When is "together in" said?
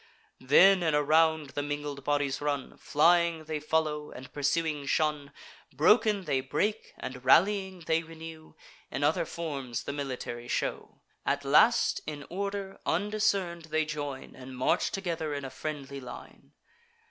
14.89-15.45